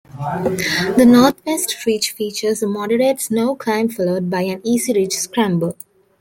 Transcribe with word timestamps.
The 0.97 1.05
Northwest 1.07 1.85
Ridge 1.85 2.09
features 2.09 2.63
a 2.63 2.67
moderate 2.67 3.21
snow 3.21 3.53
climb 3.55 3.87
followed 3.87 4.31
by 4.31 4.41
an 4.41 4.59
easy 4.63 4.93
ridge 4.93 5.13
scramble. 5.13 5.75